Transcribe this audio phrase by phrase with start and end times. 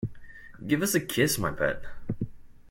[0.65, 1.83] Give us a kiss, my pet.